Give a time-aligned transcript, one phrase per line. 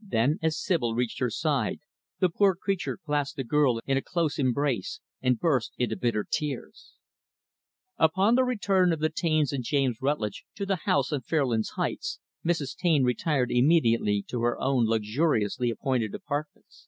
[0.00, 1.80] Then, as Sibyl reached her side,
[2.20, 6.92] the poor creature clasped the girl in a close embrace, and burst into bitter tears.
[7.96, 12.20] Upon the return of the Taines and James Rutlidge to the house on Fairlands Heights,
[12.46, 12.76] Mrs.
[12.76, 16.86] Taine retired immediately to her own luxuriously appointed apartments.